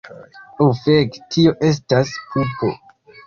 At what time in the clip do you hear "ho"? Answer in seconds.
0.61-0.67